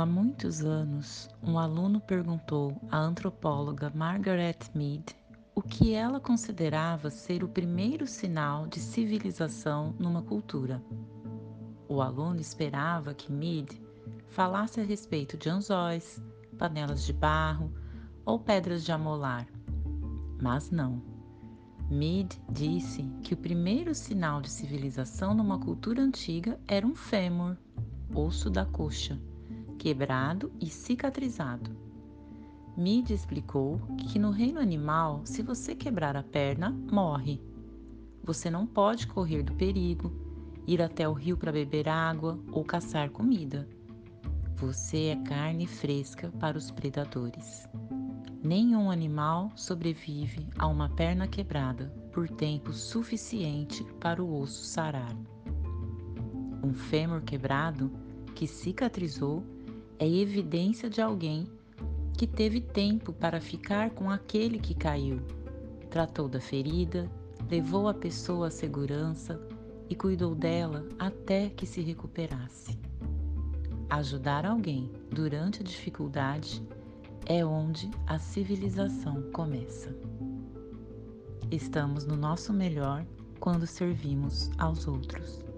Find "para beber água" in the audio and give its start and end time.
41.36-42.38